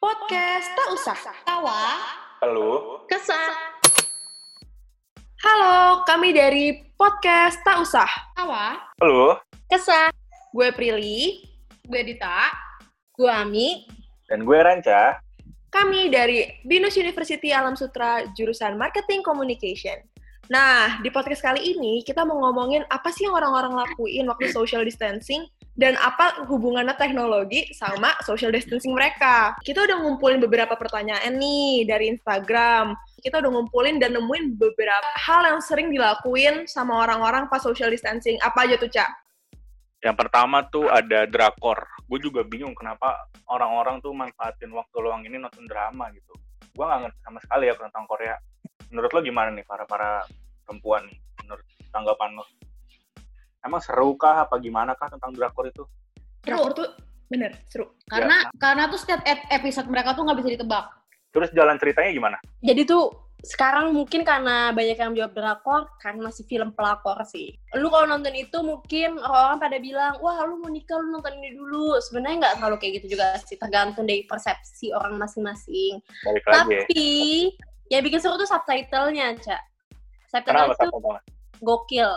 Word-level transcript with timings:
Podcast 0.00 0.64
tak 0.72 0.88
usah. 0.96 1.18
Tawa, 1.44 1.82
Halo, 2.40 3.04
kesah, 3.04 3.52
Halo, 5.44 6.00
kami 6.08 6.32
dari 6.32 6.72
Podcast 6.96 7.60
tak 7.60 7.84
usah. 7.84 8.08
tawa, 8.32 8.80
halo, 8.96 9.36
kesah. 9.68 10.08
Gue 10.56 10.72
Prilly. 10.72 11.44
Gue 11.84 12.00
Dita. 12.00 12.48
Gue 13.12 13.28
Ami. 13.28 13.84
dan 14.24 14.48
gue 14.48 14.56
Ranca. 14.56 15.20
Kami 15.68 16.08
dari 16.08 16.48
Binus 16.64 16.96
University 16.96 17.52
Alam 17.52 17.76
Sutra 17.76 18.24
jurusan 18.32 18.80
Marketing 18.80 19.20
Communication. 19.20 20.00
Nah, 20.48 20.96
di 21.04 21.12
podcast 21.12 21.44
kali 21.44 21.76
ini 21.76 22.00
kita 22.02 22.24
mau 22.24 22.40
ngomongin 22.48 22.88
apa 22.88 23.12
sih 23.12 23.28
yang 23.28 23.36
orang-orang 23.36 23.76
lakuin 23.84 24.26
waktu 24.32 24.48
social 24.48 24.80
distancing 24.80 25.44
dan 25.80 25.96
apa 25.96 26.44
hubungannya 26.44 26.92
teknologi 27.00 27.72
sama 27.72 28.12
social 28.20 28.52
distancing 28.52 28.92
mereka. 28.92 29.56
Kita 29.64 29.88
udah 29.88 29.96
ngumpulin 30.04 30.36
beberapa 30.36 30.76
pertanyaan 30.76 31.40
nih 31.40 31.88
dari 31.88 32.12
Instagram. 32.12 32.92
Kita 33.24 33.40
udah 33.40 33.48
ngumpulin 33.48 33.96
dan 33.96 34.12
nemuin 34.12 34.60
beberapa 34.60 35.08
hal 35.16 35.48
yang 35.48 35.60
sering 35.64 35.88
dilakuin 35.88 36.68
sama 36.68 37.00
orang-orang 37.00 37.48
pas 37.48 37.64
social 37.64 37.88
distancing. 37.88 38.36
Apa 38.44 38.68
aja 38.68 38.76
tuh, 38.76 38.92
Cak? 38.92 39.08
Yang 40.04 40.16
pertama 40.20 40.68
tuh 40.68 40.92
ada 40.92 41.24
drakor. 41.24 41.80
Gue 42.04 42.20
juga 42.20 42.44
bingung 42.44 42.76
kenapa 42.76 43.16
orang-orang 43.48 44.04
tuh 44.04 44.12
manfaatin 44.12 44.68
waktu 44.76 44.96
luang 45.00 45.24
ini 45.24 45.40
nonton 45.40 45.64
drama 45.64 46.12
gitu. 46.12 46.36
Gue 46.76 46.84
nggak 46.84 47.08
ngerti 47.08 47.18
sama 47.24 47.38
sekali 47.40 47.72
ya 47.72 47.74
tentang 47.80 48.04
Korea. 48.04 48.36
Menurut 48.92 49.10
lo 49.16 49.20
gimana 49.24 49.48
nih 49.56 49.64
para 49.64 49.88
para 49.88 50.28
perempuan 50.68 51.08
nih? 51.08 51.16
Menurut 51.40 51.64
tanggapan 51.88 52.36
lo? 52.36 52.44
Emang 53.60 53.80
seru 53.84 54.16
kah 54.16 54.48
apa 54.48 54.56
gimana 54.56 54.96
kah 54.96 55.12
tentang 55.12 55.36
drakor 55.36 55.68
itu? 55.68 55.84
Drakor 56.40 56.72
tuh 56.72 56.88
bener, 57.28 57.60
seru. 57.68 57.92
Karena 58.08 58.48
karena 58.56 58.88
tuh 58.88 58.98
setiap 58.98 59.20
ep- 59.28 59.48
episode 59.52 59.86
mereka 59.86 60.16
tuh 60.16 60.24
nggak 60.24 60.38
bisa 60.40 60.50
ditebak. 60.56 60.84
Terus 61.30 61.50
jalan 61.54 61.76
ceritanya 61.78 62.10
gimana? 62.10 62.38
Jadi 62.58 62.82
tuh 62.88 63.30
sekarang 63.40 63.96
mungkin 63.96 64.20
karena 64.20 64.68
banyak 64.74 64.98
yang 65.00 65.16
jawab 65.16 65.32
drakor, 65.32 65.82
karena 65.96 66.28
masih 66.28 66.44
film 66.44 66.76
pelakor 66.76 67.16
sih. 67.24 67.56
Lu 67.78 67.88
kalau 67.88 68.04
nonton 68.04 68.36
itu 68.36 68.58
mungkin 68.60 69.16
orang-orang 69.16 69.58
pada 69.60 69.78
bilang, 69.80 70.12
wah 70.20 70.44
lu 70.44 70.60
mau 70.60 70.68
nikah 70.68 71.00
lu 71.00 71.08
nonton 71.14 71.40
ini 71.40 71.56
dulu. 71.56 71.96
Sebenarnya 72.04 72.36
nggak 72.36 72.54
selalu 72.60 72.76
kayak 72.76 72.92
gitu 73.00 73.16
juga 73.16 73.38
sih, 73.44 73.56
tergantung 73.56 74.04
dari 74.04 74.28
persepsi 74.28 74.92
orang 74.92 75.16
masing-masing. 75.16 76.04
Ya. 76.04 76.32
Tapi 76.52 76.92
yang 77.88 78.02
bikin 78.04 78.20
seru 78.20 78.36
tuh 78.36 78.48
subtitlenya, 78.48 79.40
Cak. 79.40 79.62
Kenapa 80.44 80.76
tuh 80.76 80.92
sama 80.92 81.18
gokil. 81.64 82.10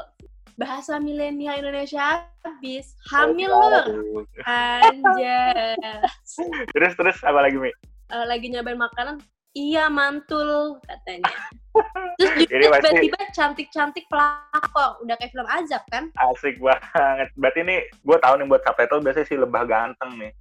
Bahasa 0.54 1.02
milenial 1.02 1.58
Indonesia 1.58 2.26
habis. 2.46 2.94
Hamil 3.10 3.50
lu. 3.50 4.22
Anjas. 4.46 6.30
Terus 6.74 6.94
terus 6.94 7.18
apa 7.26 7.42
lagi 7.42 7.58
Mi? 7.58 7.72
eh, 8.14 8.26
lagi 8.30 8.46
nyobain 8.54 8.78
makanan, 8.78 9.18
iya 9.58 9.90
mantul 9.90 10.78
katanya. 10.86 11.34
Terus 12.22 12.46
Ini 12.46 12.46
juga 12.46 12.78
tiba-tiba 12.78 13.20
cantik-cantik 13.34 14.06
pelakor, 14.06 15.02
udah 15.02 15.18
kayak 15.18 15.34
film 15.34 15.50
azab 15.50 15.82
kan? 15.90 16.14
Asik 16.22 16.62
banget. 16.62 17.34
Berarti 17.34 17.60
nih 17.66 17.80
gue 17.90 18.18
tahu 18.22 18.38
nih 18.38 18.46
buat 18.46 18.62
subtitle 18.62 19.02
biasanya 19.02 19.26
si 19.26 19.36
lebah 19.40 19.66
ganteng 19.66 20.12
nih. 20.22 20.32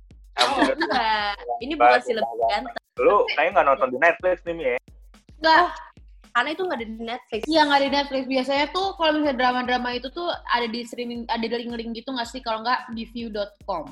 Oh, 0.40 0.64
enggak, 0.64 1.36
ini 1.64 1.72
bukan 1.76 2.00
si 2.04 2.12
lebih 2.12 2.36
ganteng. 2.52 2.76
Lu 3.00 3.24
kayaknya 3.32 3.50
nggak 3.56 3.66
nonton 3.72 3.88
di 3.88 3.98
Netflix 4.00 4.36
nih 4.44 4.54
Mi 4.56 4.64
ya? 4.64 4.78
Nggak, 5.40 5.66
Karena 6.32 6.50
itu 6.50 6.62
nggak 6.64 6.78
ada 6.80 6.88
di 6.88 6.96
Netflix. 6.98 7.40
iya 7.44 7.60
nggak 7.64 7.80
di 7.80 7.90
Netflix. 7.92 8.22
Biasanya 8.24 8.66
tuh 8.72 8.86
kalau 8.96 9.10
misalnya 9.16 9.36
drama-drama 9.36 9.88
itu 9.92 10.08
tuh 10.08 10.28
ada 10.48 10.66
di 10.66 10.80
streaming, 10.84 11.28
ada 11.28 11.40
di 11.40 11.52
link-link 11.52 11.92
gitu 11.92 12.08
nggak 12.10 12.28
sih? 12.28 12.40
Kalau 12.40 12.64
nggak 12.64 12.92
di 12.96 13.04
view.com. 13.06 13.84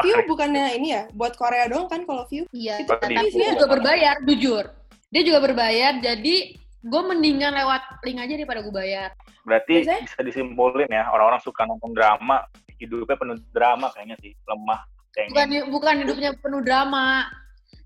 View 0.00 0.16
bukannya 0.24 0.80
ini 0.80 0.88
ya, 0.96 1.02
buat 1.12 1.36
Korea 1.36 1.68
doang 1.68 1.90
kan 1.90 2.06
kalau 2.08 2.24
view? 2.24 2.48
Iya, 2.54 2.80
Itu 2.80 2.94
tapi 2.94 3.12
di 3.12 3.36
dia 3.36 3.52
view. 3.52 3.58
juga 3.58 3.66
berbayar, 3.68 4.14
jujur. 4.24 4.64
Dia 5.10 5.22
juga 5.26 5.38
berbayar, 5.42 5.92
jadi 6.00 6.36
gue 6.80 7.02
mendingan 7.04 7.52
lewat 7.52 8.00
link 8.08 8.16
aja 8.16 8.32
daripada 8.32 8.64
gue 8.64 8.72
bayar. 8.72 9.12
Berarti 9.44 9.84
Biasanya- 9.84 10.02
bisa 10.08 10.20
disimpulin 10.24 10.88
ya 10.88 11.04
orang-orang 11.10 11.42
suka 11.44 11.68
nonton 11.68 11.92
drama 11.92 12.46
hidupnya 12.80 13.16
penuh 13.20 13.36
drama 13.52 13.92
kayaknya 13.92 14.16
sih 14.24 14.32
lemah 14.48 14.80
bukan 15.12 15.48
bukan 15.68 15.94
hidupnya 16.00 16.30
penuh 16.40 16.62
drama 16.64 17.28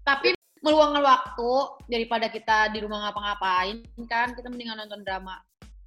tapi 0.06 0.38
meluangkan 0.64 1.04
waktu 1.04 1.50
daripada 1.86 2.26
kita 2.32 2.72
di 2.72 2.80
rumah 2.80 3.04
ngapa-ngapain 3.08 3.84
kan 4.08 4.32
kita 4.32 4.48
mendingan 4.48 4.80
nonton 4.80 5.04
drama 5.04 5.36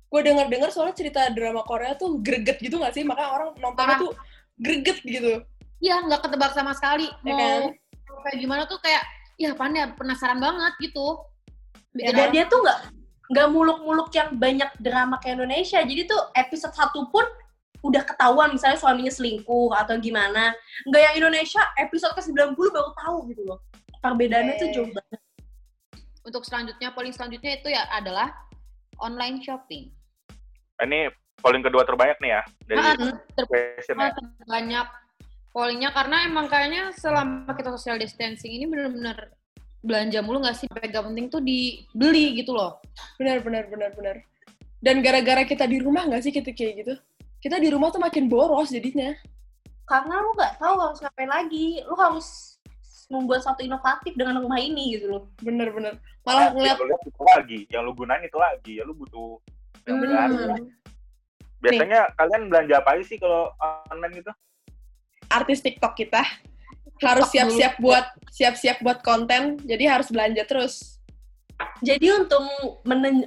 gue 0.08 0.22
denger-dengar 0.24 0.70
soalnya 0.72 0.96
cerita 0.96 1.28
drama 1.34 1.66
Korea 1.68 1.98
tuh 2.00 2.24
greget 2.24 2.64
gitu 2.64 2.80
gak 2.80 2.96
sih? 2.96 3.04
Makanya 3.04 3.28
orang 3.34 3.50
nontonnya 3.60 4.00
Parah. 4.00 4.04
tuh 4.08 4.12
greget 4.56 5.04
gitu. 5.04 5.44
iya 5.84 6.00
nggak 6.00 6.24
ketebak 6.24 6.56
sama 6.56 6.72
sekali 6.72 7.12
Ya 7.28 7.34
mau 7.36 7.38
kan? 7.38 7.62
mau 8.08 8.20
kayak 8.24 8.38
gimana 8.40 8.64
tuh 8.72 8.80
kayak 8.80 9.04
ya 9.36 9.52
apaan 9.52 9.76
ya 9.76 9.92
penasaran 9.98 10.40
banget 10.40 10.74
gitu 10.80 11.20
Ya, 11.98 12.14
Dan 12.14 12.30
dia 12.30 12.46
tuh 12.46 12.62
nggak 12.62 12.80
nggak 13.34 13.48
muluk-muluk 13.52 14.14
yang 14.14 14.30
banyak 14.38 14.70
drama 14.80 15.18
kayak 15.20 15.42
Indonesia. 15.42 15.82
Jadi 15.82 16.06
tuh 16.06 16.22
episode 16.38 16.72
satu 16.78 17.10
pun 17.10 17.26
udah 17.82 18.06
ketahuan 18.06 18.54
misalnya 18.54 18.78
suaminya 18.78 19.10
selingkuh 19.10 19.74
atau 19.74 19.98
gimana. 19.98 20.54
Nggak 20.86 21.02
yang 21.02 21.16
Indonesia 21.26 21.62
episode 21.76 22.14
ke 22.14 22.22
90 22.22 22.54
baru 22.54 22.92
tahu 22.96 23.18
gitu 23.34 23.42
loh. 23.50 23.60
Perbedaannya 24.00 24.54
tuh 24.56 24.68
Oke. 24.68 24.76
jauh 24.76 24.92
banget. 24.92 25.22
untuk 26.22 26.44
selanjutnya 26.44 26.92
polling 26.92 27.16
selanjutnya 27.16 27.56
itu 27.56 27.72
ya 27.72 27.88
adalah 27.88 28.28
online 29.00 29.40
shopping 29.40 29.88
Ini 30.76 31.08
polling 31.40 31.64
kedua 31.64 31.88
terbanyak 31.88 32.20
nih 32.20 32.32
ya 32.36 32.42
dari 32.68 32.78
Ah, 32.78 32.94
ter- 33.32 33.48
question 33.48 33.96
ya. 33.96 34.12
banyak 34.44 34.88
pollingnya 35.50 35.90
karena 35.90 36.28
emang 36.28 36.52
kayaknya 36.52 36.92
selama 36.94 37.48
kita 37.56 37.72
social 37.72 37.96
distancing 37.96 38.52
ini 38.52 38.68
bener-bener 38.68 39.32
belanja 39.80 40.20
mulu 40.20 40.44
nggak 40.44 40.54
sih 40.54 40.68
gak 40.68 41.00
penting 41.00 41.32
tuh 41.32 41.40
dibeli 41.40 42.36
gitu 42.36 42.52
loh 42.52 42.84
Benar, 43.16 43.40
benar, 43.40 43.64
benar, 43.66 43.96
benar. 43.96 44.20
Dan 44.78 45.00
gara-gara 45.00 45.42
kita 45.42 45.64
di 45.64 45.80
rumah 45.80 46.06
gak 46.06 46.22
sih 46.22 46.30
kita 46.30 46.52
kayak 46.52 46.74
gitu? 46.84 46.94
Kita 47.40 47.56
di 47.56 47.72
rumah 47.72 47.88
tuh 47.88 47.98
makin 47.98 48.28
boros 48.28 48.68
jadinya. 48.68 49.16
Karena 49.88 50.20
lu 50.20 50.36
nggak 50.36 50.60
tahu 50.60 50.76
harus 50.76 51.00
ngapain 51.00 51.26
lagi. 51.26 51.80
Lu 51.82 51.96
harus 51.96 52.57
membuat 53.08 53.44
satu 53.44 53.64
inovatif 53.64 54.14
dengan 54.20 54.40
rumah 54.44 54.60
ini 54.60 55.00
gitu 55.00 55.08
loh. 55.08 55.24
Bener, 55.40 55.72
bener. 55.72 55.96
Malah 56.28 56.52
Yang 56.52 56.54
ngeliat, 56.60 56.76
lu 56.78 56.86
lihat 56.92 57.04
itu 57.08 57.24
lagi, 57.24 57.60
yang 57.72 57.82
lu 57.88 57.92
gunain 57.96 58.24
itu 58.24 58.38
lagi, 58.38 58.72
ya 58.80 58.84
lu 58.84 58.94
butuh 58.94 59.40
yang 59.88 60.04
Hmm. 60.04 60.12
baru. 60.12 60.56
Biasanya 61.58 62.00
kalian 62.14 62.42
belanja 62.52 62.74
apa 62.78 62.90
aja 62.94 63.04
sih 63.08 63.18
kalau 63.18 63.50
online 63.90 64.22
gitu? 64.22 64.32
artis 65.28 65.60
TikTok 65.60 65.92
kita 66.00 66.24
harus 67.04 67.28
siap-siap 67.36 67.84
buat 67.84 68.06
siap-siap 68.32 68.80
buat 68.80 69.04
konten, 69.04 69.60
jadi 69.68 70.00
harus 70.00 70.08
belanja 70.08 70.48
terus. 70.48 71.04
Jadi 71.84 72.08
untuk 72.16 72.42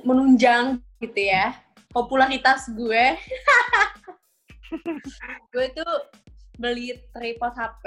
menunjang 0.07 0.81
gitu 1.03 1.21
ya 1.21 1.53
popularitas 1.91 2.71
gue, 2.73 3.05
gue 5.53 5.67
tuh 5.75 5.93
beli 6.57 6.95
tripod 7.13 7.53
HP, 7.53 7.85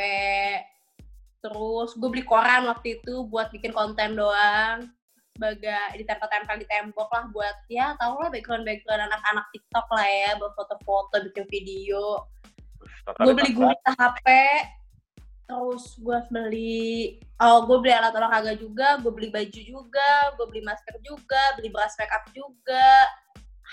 terus 1.44 1.92
gue 2.00 2.08
beli 2.08 2.24
koran 2.24 2.72
waktu 2.72 3.04
itu 3.04 3.28
buat 3.28 3.52
bikin 3.52 3.76
konten 3.76 4.16
doang, 4.16 4.88
sebagai 5.36 6.00
ditempel-tempel 6.00 6.56
di 6.62 6.68
tembok 6.72 7.10
lah 7.12 7.28
buat 7.36 7.58
ya 7.68 8.00
tau 8.00 8.16
lah 8.22 8.32
background-background 8.32 9.12
anak-anak 9.12 9.46
TikTok 9.52 9.88
lah 9.92 10.08
ya, 10.08 10.30
buat 10.40 10.56
foto-foto, 10.56 11.20
bikin 11.28 11.46
video. 11.52 12.24
Gue 13.20 13.36
beli 13.36 13.52
gurita 13.52 13.92
HP 14.00 14.28
terus 15.44 16.00
gue 16.00 16.18
beli 16.32 17.20
oh 17.44 17.68
gue 17.68 17.78
beli 17.84 17.92
alat 17.92 18.16
olahraga 18.16 18.56
juga 18.56 18.96
gue 19.04 19.12
beli 19.12 19.28
baju 19.28 19.60
juga 19.60 20.32
gue 20.40 20.46
beli 20.48 20.64
masker 20.64 20.96
juga 21.04 21.60
beli 21.60 21.68
beras 21.68 22.00
makeup 22.00 22.24
juga. 22.32 22.88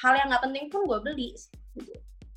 Hal 0.02 0.18
yang 0.18 0.34
nggak 0.34 0.42
penting 0.42 0.66
pun 0.66 0.82
gue 0.90 0.98
beli. 1.06 1.30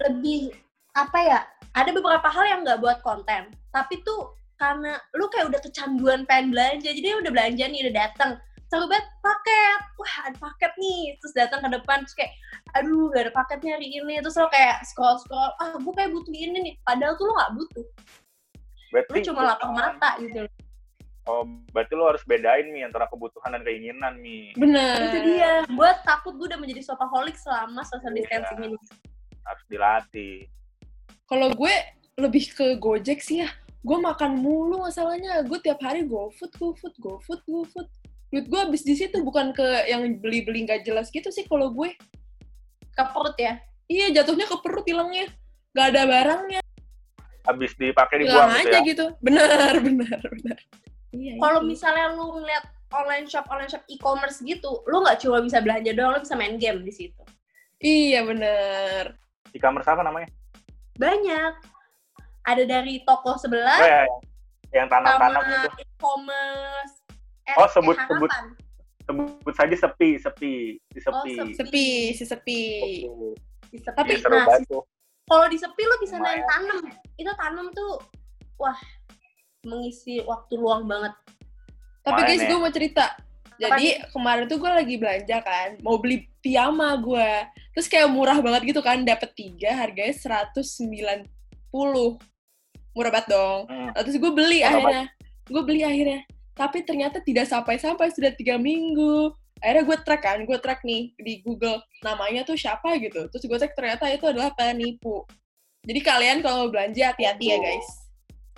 Lebih 0.06 0.54
apa 0.94 1.20
ya 1.26 1.40
ada 1.74 1.90
beberapa 1.90 2.30
hal 2.30 2.46
yang 2.46 2.60
nggak 2.62 2.78
buat 2.78 3.02
konten. 3.02 3.50
Tapi 3.74 4.06
tuh 4.06 4.38
karena 4.63 4.96
lu 5.20 5.28
kayak 5.28 5.52
udah 5.52 5.59
kecanduan 5.59 6.23
pengen 6.23 6.55
belanja 6.55 6.88
jadi 6.88 7.20
udah 7.20 7.32
belanja 7.35 7.64
nih 7.67 7.84
udah 7.84 7.96
datang 8.08 8.32
selalu 8.72 8.96
banget 8.96 9.08
paket 9.20 9.79
wah 9.99 10.16
ada 10.23 10.38
paket 10.40 10.72
nih 10.79 11.02
terus 11.20 11.34
datang 11.35 11.59
ke 11.61 11.70
depan 11.76 11.97
terus 12.08 12.16
kayak 12.16 12.32
aduh 12.79 13.11
gak 13.11 13.28
ada 13.28 13.34
paketnya 13.35 13.72
hari 13.76 13.88
ini 13.91 14.14
terus 14.23 14.40
lo 14.40 14.47
kayak 14.47 14.82
scroll 14.88 15.20
scroll 15.20 15.52
ah 15.59 15.76
gue 15.76 15.93
kayak 15.93 16.09
butuh 16.16 16.32
ini 16.32 16.58
nih 16.64 16.73
padahal 16.88 17.14
tuh 17.20 17.28
lo 17.28 17.34
nggak 17.35 17.53
butuh 17.59 17.85
berarti 18.96 19.09
lu 19.11 19.20
cuma 19.28 19.41
lapar 19.52 19.70
mata 19.76 20.11
gitu 20.23 20.47
Oh, 21.23 21.47
berarti 21.72 21.96
lu 21.96 22.03
harus 22.03 22.20
bedain 22.28 22.67
nih 22.67 22.84
antara 22.84 23.08
kebutuhan 23.08 23.55
dan 23.55 23.64
keinginan 23.64 24.20
nih. 24.20 24.52
Bener. 24.59 25.08
itu 25.08 25.20
dia 25.23 25.64
gue 25.64 25.90
takut 26.03 26.35
gue 26.35 26.52
udah 26.52 26.59
menjadi 26.59 26.84
shopaholic 26.84 27.40
selama 27.40 27.79
social 27.88 28.11
Iya. 28.11 28.43
distancing 28.43 28.59
ini 28.59 28.76
Harus 29.47 29.64
dilatih. 29.72 30.52
Kalau 31.23 31.47
gue 31.55 31.73
lebih 32.20 32.43
ke 32.52 32.76
Gojek 32.76 33.23
sih 33.23 33.40
ya. 33.40 33.49
Gue 33.84 33.97
makan 34.00 34.40
mulu 34.40 34.80
masalahnya. 34.82 35.44
Gue 35.44 35.59
tiap 35.59 35.84
hari 35.84 36.08
GoFood, 36.08 36.56
GoFood, 36.56 36.96
GoFood, 36.97 37.41
GoFood. 37.44 37.88
Duit 38.32 38.47
gue 38.50 38.59
habis 38.59 38.82
di 38.82 38.96
situ 38.96 39.22
bukan 39.22 39.53
ke 39.53 39.62
yang 39.85 40.02
beli-beli 40.18 40.66
nggak 40.66 40.88
jelas 40.88 41.12
gitu 41.12 41.30
sih 41.30 41.46
kalau 41.46 41.70
gue. 41.70 41.94
ke 42.94 43.03
perut 43.09 43.34
ya 43.35 43.58
Iya, 43.90 44.22
jatuhnya 44.22 44.46
ke 44.46 44.58
perut 44.62 44.85
hilangnya. 44.85 45.26
Gak 45.74 45.91
ada 45.91 46.06
barangnya. 46.06 46.62
Habis 47.44 47.74
dipakai 47.76 48.22
dibuang 48.22 48.53
gitu 48.53 48.62
aja 48.64 48.78
ya. 48.78 48.82
gitu. 48.85 49.06
Benar, 49.20 49.74
benar, 49.86 50.22
benar. 50.22 50.58
Iya, 51.12 51.34
kalau 51.38 51.59
itu. 51.62 51.70
misalnya 51.74 52.14
lu 52.14 52.38
ngeliat 52.38 52.66
online 52.94 53.26
shop 53.26 53.46
online 53.50 53.70
shop 53.70 53.82
e-commerce 53.86 54.41
gitu 54.41 54.86
lu 54.86 55.02
nggak 55.02 55.18
cuma 55.18 55.41
bisa 55.41 55.58
belanja 55.62 55.94
doang 55.94 56.14
lu 56.14 56.22
bisa 56.22 56.38
main 56.38 56.58
game 56.58 56.82
di 56.82 56.94
situ 56.94 57.22
Iya 57.78 58.22
bener. 58.24 59.18
e-commerce 59.50 59.86
apa 59.86 60.02
namanya 60.02 60.29
banyak 60.96 61.53
ada 62.43 62.63
dari 62.63 63.03
toko 63.03 63.34
oh 63.34 63.40
sebelah 63.40 63.79
ya 63.79 64.03
yang- 64.73 64.90
tanam-tanam 64.90 65.41
itu 65.43 65.69
e-commerce 65.79 66.95
eh, 67.43 67.55
Oh, 67.55 67.67
sebut- 67.67 67.95
eh, 67.95 68.07
sebut. 68.07 68.29
sebut 69.03 69.53
saja 69.53 69.75
sepi 69.75 70.16
sepi 70.16 70.53
di 70.79 70.99
sepi 70.99 71.31
sepi. 71.35 71.53
Sepi, 71.53 71.87
si 72.16 72.23
sepi. 72.23 72.61
Di 73.67 73.78
sepi. 73.78 73.95
Tapi, 73.95 74.11
seru 74.16 74.37
nah, 74.37 74.57
tuh. 74.63 74.84
kalau 75.25 75.45
di 75.47 75.59
sepi 75.59 75.81
lu 75.81 75.95
bisa 75.99 76.16
main 76.17 76.40
tanam 76.45 76.79
itu 77.16 77.31
tanam 77.35 77.67
tuh 77.72 77.99
wah 78.55 78.79
mengisi 79.63 80.19
waktu 80.23 80.53
luang 80.55 80.85
banget 80.85 81.11
Tapi 82.01 82.19
Main 82.19 82.29
guys, 82.29 82.41
ya. 82.43 82.47
gue 82.51 82.59
mau 82.59 82.67
cerita. 82.67 83.05
Jadi 83.55 83.87
kemarin 84.11 84.43
tuh 84.51 84.59
gue 84.59 84.67
lagi 84.67 84.99
belanja 84.99 85.40
kan, 85.40 85.79
mau 85.79 85.95
beli 85.95 86.28
piyama 86.43 86.99
gue. 86.99 87.31
Terus 87.72 87.87
kayak 87.87 88.11
murah 88.11 88.43
banget 88.43 88.75
gitu 88.75 88.84
kan, 88.84 89.07
dapet 89.07 89.31
tiga 89.31 89.72
harganya 89.72 90.11
190. 90.11 91.23
Murah 92.93 93.11
banget 93.13 93.28
dong. 93.29 93.59
Hmm. 93.67 93.90
Nah, 93.91 94.01
Terus 94.01 94.17
gue 94.17 94.31
beli 94.31 94.59
Murah 94.61 94.69
akhirnya. 94.72 95.03
Gue 95.49 95.61
beli 95.66 95.81
akhirnya. 95.84 96.22
Tapi 96.53 96.78
ternyata 96.85 97.17
tidak 97.19 97.49
sampai-sampai, 97.49 98.13
sudah 98.13 98.29
tiga 98.37 98.61
minggu. 98.61 99.34
Akhirnya 99.57 99.84
gue 99.90 99.97
track 100.05 100.22
kan, 100.22 100.40
gue 100.45 100.57
track 100.59 100.85
nih 100.85 101.11
di 101.17 101.41
Google. 101.41 101.81
Namanya 102.05 102.45
tuh 102.45 102.53
siapa 102.53 102.93
gitu. 103.01 103.25
Terus 103.31 103.43
gue 103.43 103.57
cek 103.57 103.73
ternyata 103.73 104.05
itu 104.11 104.28
adalah 104.29 104.53
penipu. 104.53 105.25
Jadi 105.84 105.99
kalian 105.99 106.40
kalau 106.40 106.67
mau 106.67 106.69
belanja 106.72 107.11
hati-hati 107.11 107.45
ya 107.51 107.57
guys. 107.59 107.87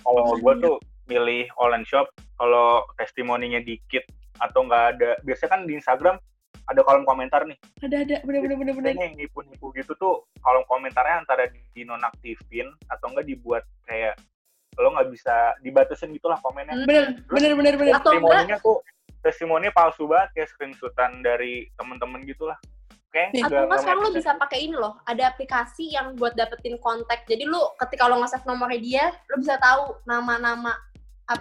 kalau 0.02 0.38
gue 0.38 0.54
tuh 0.62 0.76
milih 1.06 1.46
online 1.58 1.82
shop 1.82 2.06
kalau 2.38 2.82
testimoninya 2.94 3.58
dikit 3.58 4.02
atau 4.38 4.66
nggak 4.66 4.84
ada 4.94 5.10
biasanya 5.22 5.50
kan 5.50 5.60
di 5.66 5.74
Instagram 5.74 6.16
ada 6.66 6.80
kolom 6.82 7.06
komentar 7.06 7.46
nih 7.46 7.54
Ada-ada, 7.78 8.26
bener-bener 8.26 8.58
bener-bener. 8.58 8.90
biasanya 8.94 9.06
yang 9.06 9.18
nipu-nipu 9.18 9.70
gitu 9.74 9.94
tuh 9.98 10.26
kolom 10.42 10.66
komentarnya 10.66 11.22
antara 11.22 11.46
dinonaktifin 11.74 12.66
atau 12.90 13.06
enggak 13.14 13.26
dibuat 13.26 13.62
kayak 13.86 14.15
lo 14.76 14.88
nggak 14.92 15.08
bisa 15.08 15.56
dibatasin 15.64 16.12
gitulah 16.12 16.36
komennya. 16.44 16.84
Bener, 16.84 17.04
bener, 17.28 17.52
bener, 17.56 17.74
bener. 17.80 17.94
Atau 17.96 18.12
testimoninya 18.12 18.56
tuh 18.60 18.78
testimoninya 19.24 19.72
palsu 19.74 20.04
banget 20.06 20.28
kayak 20.36 20.48
screenshotan 20.52 21.24
dari 21.24 21.66
temen-temen 21.74 22.22
gitulah. 22.28 22.58
Nih. 23.16 23.40
atau 23.48 23.64
enggak 23.64 23.80
sekarang 23.80 24.02
lu 24.04 24.12
bisa 24.12 24.36
pakai 24.36 24.68
ini 24.68 24.76
loh 24.76 25.00
ada 25.08 25.32
aplikasi 25.32 25.96
yang 25.96 26.12
buat 26.20 26.36
dapetin 26.36 26.76
kontak. 26.84 27.24
Jadi 27.24 27.48
lu 27.48 27.56
ketika 27.80 28.12
lo 28.12 28.20
nge-save 28.20 28.44
nomornya 28.44 28.76
dia 28.76 29.04
lu 29.32 29.40
bisa 29.40 29.56
tahu 29.56 29.96
nama-nama 30.04 30.76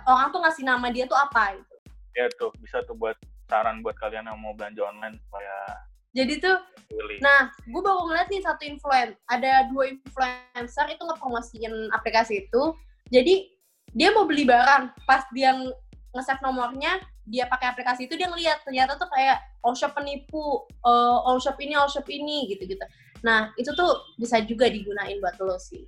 orang 0.07 0.31
tuh 0.31 0.39
ngasih 0.39 0.63
nama 0.63 0.87
dia 0.87 1.03
tuh 1.03 1.19
apa 1.19 1.59
gitu. 1.59 1.75
Ya 2.15 2.31
tuh 2.39 2.55
bisa 2.63 2.79
tuh 2.87 2.95
buat 2.95 3.19
saran 3.51 3.83
buat 3.83 3.99
kalian 3.99 4.23
yang 4.23 4.39
mau 4.39 4.55
belanja 4.55 4.87
online 4.87 5.19
supaya 5.27 5.83
jadi 6.15 6.39
tuh 6.39 6.57
pilih. 6.87 7.19
Nah, 7.19 7.51
gue 7.51 7.81
baru 7.83 8.07
ngeliat 8.07 8.31
nih 8.31 8.39
satu 8.39 8.63
influen, 8.63 9.19
ada 9.27 9.67
dua 9.67 9.91
influencer 9.91 10.87
itu 10.95 11.03
ngepromosiin 11.03 11.91
aplikasi 11.91 12.47
itu. 12.47 12.71
Jadi 13.07 13.53
dia 13.87 14.09
mau 14.11 14.25
beli 14.25 14.43
barang, 14.43 14.91
pas 15.05 15.23
dia 15.31 15.53
ng- 15.53 15.71
nge-save 16.11 16.41
nomornya, 16.41 16.97
dia 17.23 17.45
pakai 17.45 17.69
aplikasi 17.69 18.05
itu 18.05 18.15
dia 18.15 18.25
ngeliat 18.25 18.61
ternyata 18.61 18.95
tuh 18.95 19.09
kayak 19.09 19.39
all 19.61 19.73
shop 19.73 19.93
penipu, 19.93 20.41
eh, 20.81 21.17
all 21.23 21.37
shop 21.37 21.57
ini, 21.57 21.73
all 21.73 21.89
shop 21.89 22.05
ini 22.07 22.49
gitu-gitu. 22.49 22.81
Nah, 23.21 23.49
itu 23.55 23.71
tuh 23.71 23.89
bisa 24.15 24.37
juga 24.41 24.67
digunain 24.67 25.17
buat 25.17 25.37
lo 25.39 25.57
sih. 25.57 25.85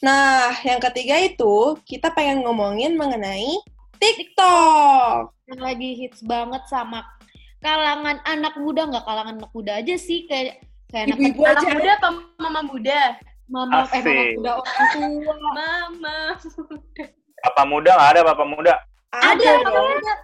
Nah, 0.00 0.56
yang 0.64 0.80
ketiga 0.80 1.20
itu 1.20 1.76
kita 1.84 2.08
pengen 2.10 2.40
ngomongin 2.40 2.96
mengenai 2.96 3.52
TikTok. 4.00 5.36
yang 5.44 5.60
lagi 5.60 5.90
hits 5.98 6.22
banget 6.22 6.62
sama 6.64 7.02
kalangan 7.58 8.22
anak 8.24 8.54
muda 8.56 8.86
nggak 8.86 9.04
kalangan 9.04 9.36
anak 9.36 9.52
muda 9.52 9.76
aja 9.76 9.98
sih 9.98 10.24
kayak 10.24 10.62
kayak 10.88 11.10
anak 11.10 11.18
Ibu-ibu 11.18 11.42
Anak 11.42 11.58
aja. 11.58 11.70
muda 11.74 11.92
apa 11.98 12.08
mama 12.38 12.60
muda? 12.64 13.00
Mama 13.50 13.82
eh 13.84 13.98
mama 13.98 13.98
Asik. 13.98 14.30
muda 14.32 14.52
orang 14.54 14.88
tua 15.20 15.34
Mama. 15.50 16.16
Papa 17.40 17.62
muda 17.64 17.90
nggak 17.90 18.10
ada 18.10 18.20
papa 18.24 18.44
muda 18.44 18.74
Ada, 19.10 19.26
Ada 19.34 19.50
papa 19.60 19.80
muda. 19.82 20.14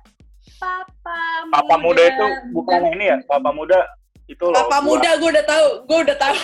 Papa 0.57 1.19
muda. 1.43 1.53
papa 1.53 1.75
muda 1.77 2.03
itu 2.05 2.27
bukan 2.53 2.81
ini 2.93 3.05
ya 3.07 3.17
papa 3.25 3.51
muda 3.51 3.79
itu 4.27 4.43
loh 4.43 4.59
Papa 4.59 4.79
muda, 4.81 5.11
gue 5.17 5.29
udah 5.29 5.45
tahu. 5.45 5.67
Gue 5.87 5.99
udah 6.03 6.17
tahu. 6.17 6.37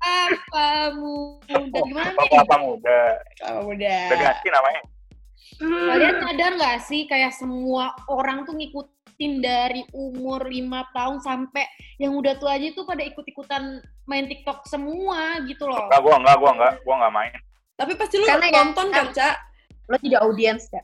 apa 0.00 0.66
muda 0.96 1.54
gimana 1.60 2.08
nih 2.08 2.28
papa 2.32 2.56
muda 2.58 2.98
Papa 3.36 3.60
muda. 3.60 3.94
udah 4.06 4.16
ganti 4.16 4.48
namanya 4.48 4.82
Hmm. 5.60 5.92
kalian 5.92 6.16
sadar 6.16 6.50
nggak 6.56 6.78
sih 6.80 7.04
kayak 7.04 7.36
semua 7.36 7.92
orang 8.08 8.48
tuh 8.48 8.56
ngikutin 9.20 9.44
dari 9.44 9.84
umur 9.92 10.48
5 10.48 10.96
tahun 10.96 11.16
sampai 11.20 11.64
yang 12.00 12.16
udah 12.16 12.40
tua 12.40 12.56
aja 12.56 12.72
tuh 12.72 12.88
pada 12.88 13.04
ikut-ikutan 13.04 13.84
main 14.08 14.24
TikTok 14.24 14.64
semua 14.64 15.36
gitu 15.44 15.68
loh 15.68 15.84
Enggak, 15.84 16.00
gua 16.00 16.16
enggak, 16.16 16.36
gua 16.40 16.50
enggak, 16.56 16.72
gua 16.88 16.94
enggak 16.96 17.14
main. 17.14 17.32
Tapi 17.76 17.92
pasti 18.00 18.16
lu 18.16 18.24
Karena 18.24 18.48
ya, 18.48 18.56
nonton 18.64 18.86
kan, 18.88 19.06
Cak? 19.12 19.36
Lo 19.92 19.96
jadi 20.00 20.16
audiens 20.24 20.64
ya? 20.72 20.82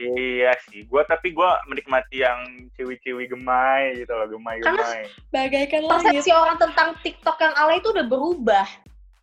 Iya 0.00 0.52
sih, 0.66 0.82
gua 0.90 1.06
tapi 1.06 1.30
gua 1.30 1.62
menikmati 1.70 2.26
yang 2.26 2.42
ciwi-ciwi 2.74 3.30
gemai 3.30 4.02
gitu 4.02 4.10
loh, 4.18 4.26
gemai-gemai. 4.26 5.06
Bagaikan 5.30 5.86
langit. 5.86 6.10
persepsi 6.10 6.30
orang 6.34 6.56
tentang 6.58 6.88
TikTok 7.06 7.38
yang 7.38 7.54
alay 7.54 7.78
itu 7.78 7.88
udah 7.94 8.06
berubah. 8.10 8.66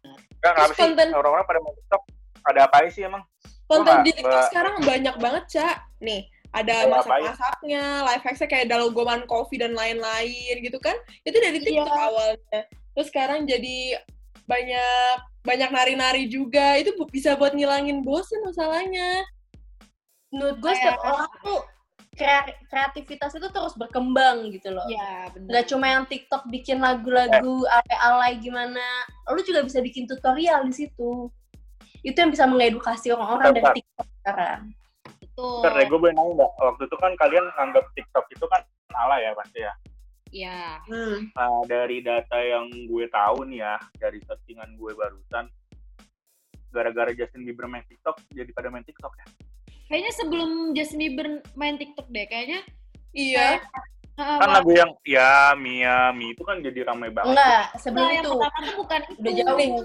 Enggak, 0.08 0.54
kenapa 0.56 0.72
sih 0.72 0.84
konten- 0.88 1.12
orang-orang 1.12 1.46
pada 1.50 1.60
main 1.60 1.76
TikTok? 1.76 2.04
Ada 2.48 2.60
apa 2.64 2.88
sih 2.88 3.04
emang? 3.04 3.24
Konten 3.68 4.08
di 4.08 4.12
TikTok 4.16 4.44
sekarang 4.48 4.80
banyak 4.80 5.16
banget, 5.20 5.44
Cak. 5.52 5.76
Nih, 6.00 6.32
ada 6.56 6.76
ya? 6.84 6.90
masak-masaknya, 6.90 7.84
life 8.04 8.24
hacksnya 8.24 8.50
kayak 8.50 8.68
dalogoman 8.72 9.24
coffee 9.28 9.60
dan 9.60 9.76
lain-lain 9.76 10.56
gitu 10.62 10.80
kan. 10.80 10.96
Itu 11.24 11.38
dari 11.38 11.60
TikTok 11.60 11.88
Iya. 11.88 12.08
awalnya. 12.08 12.62
Terus 12.96 13.08
sekarang 13.10 13.46
jadi 13.46 14.00
banyak 14.48 15.16
banyak 15.44 15.70
nari-nari 15.72 16.28
juga. 16.28 16.76
Itu 16.80 16.96
bisa 17.08 17.36
buat 17.36 17.52
ngilangin 17.54 18.02
bosen 18.02 18.42
masalahnya. 18.44 19.24
Menurut 20.32 20.58
gue 20.60 20.72
setiap 20.76 21.00
orang 21.04 21.32
tuh 21.40 21.60
krea- 22.18 22.58
kreativitas 22.68 23.32
itu 23.32 23.48
terus 23.48 23.78
berkembang 23.78 24.50
gitu 24.52 24.74
loh. 24.74 24.84
ya 24.90 25.30
benar 25.32 25.48
Nggak 25.48 25.66
cuma 25.72 25.86
yang 25.88 26.04
TikTok 26.04 26.44
bikin 26.50 26.82
lagu-lagu 26.82 27.64
alay-alay 27.64 28.36
gimana, 28.42 28.84
lu 29.30 29.40
juga 29.46 29.64
bisa 29.64 29.80
bikin 29.80 30.04
tutorial 30.04 30.68
di 30.68 30.74
situ. 30.76 31.32
Itu 32.04 32.18
yang 32.18 32.32
bisa 32.32 32.44
mengedukasi 32.44 33.14
orang-orang 33.14 33.56
dari 33.56 33.84
TikTok 33.84 34.08
sekarang. 34.20 34.62
Betul 35.38 35.62
Bentar 35.62 35.74
deh, 35.78 35.86
gue 35.86 36.00
boleh 36.02 36.14
nanya 36.18 36.34
nggak? 36.34 36.52
Waktu 36.58 36.84
itu 36.90 36.96
kan 36.98 37.12
kalian 37.22 37.46
nganggap 37.54 37.86
TikTok 37.94 38.26
itu 38.34 38.46
kan 38.50 38.62
salah 38.90 39.18
ya 39.22 39.32
pasti 39.38 39.60
ya. 39.62 39.74
ya 40.34 40.60
Hmm. 40.90 41.30
Nah, 41.38 41.62
dari 41.70 42.02
data 42.02 42.38
yang 42.42 42.68
gue 42.74 43.06
tahu 43.14 43.46
nih 43.54 43.62
ya, 43.62 43.78
dari 44.02 44.18
searchingan 44.26 44.74
gue 44.76 44.92
barusan, 44.98 45.46
gara-gara 46.74 47.14
Justin 47.14 47.46
Bieber 47.46 47.70
main 47.70 47.86
TikTok, 47.86 48.18
jadi 48.34 48.50
pada 48.52 48.74
main 48.74 48.84
TikTok 48.84 49.14
ya? 49.14 49.28
kayaknya 49.88 50.12
sebelum 50.20 50.76
Justin 50.76 51.00
Bieber 51.00 51.28
main 51.56 51.80
TikTok 51.80 52.12
deh 52.12 52.28
kayaknya 52.28 52.60
Iya. 53.16 53.64
uh, 54.20 54.38
Kan 54.44 54.50
lagu 54.52 54.76
yang 54.76 54.92
ya 55.08 55.56
Mia 55.56 56.12
Mi 56.12 56.36
itu 56.36 56.44
kan 56.44 56.60
jadi 56.60 56.86
ramai 56.86 57.08
banget. 57.10 57.34
Enggak, 57.34 57.66
sebelum 57.80 58.08
yang 58.12 58.26
itu. 58.28 58.32
pertama 58.36 58.58
tuh 58.60 58.76
bukan 58.84 59.00
itu 59.08 59.20
Udah 59.24 59.32
jauh. 59.32 59.84